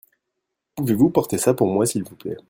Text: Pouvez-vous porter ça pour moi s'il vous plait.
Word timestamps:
Pouvez-vous 0.73 1.11
porter 1.11 1.37
ça 1.37 1.53
pour 1.53 1.67
moi 1.67 1.85
s'il 1.85 2.03
vous 2.03 2.15
plait. 2.15 2.35